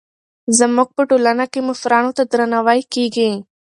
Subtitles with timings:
[0.57, 3.31] زموږ په ټولنه کې مشرانو ته درناوی کېږي.